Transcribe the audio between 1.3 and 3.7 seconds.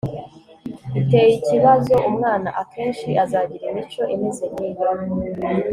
ikibazo umwana akenshi azagira